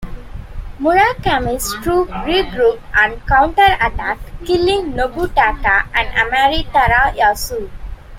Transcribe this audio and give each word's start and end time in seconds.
Murakami's 0.79 1.75
troop 1.83 2.09
regrouped 2.25 2.81
and 2.97 3.23
counterattacked, 3.27 4.47
killing 4.47 4.93
Nobutaka 4.93 5.85
and 5.93 6.09
Amari 6.17 6.63
Torayasu. 6.73 7.69